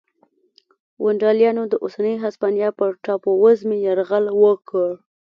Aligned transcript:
ونډالیانو 1.03 1.63
د 1.69 1.73
اوسنۍ 1.83 2.15
هسپانیا 2.23 2.69
پر 2.79 2.89
ټاپو 3.03 3.31
وزمې 3.43 3.77
یرغل 3.87 4.25
وکړ 4.43 4.89